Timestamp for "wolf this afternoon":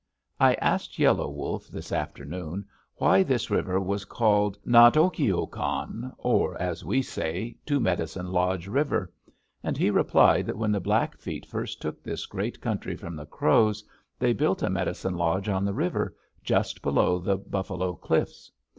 1.29-2.65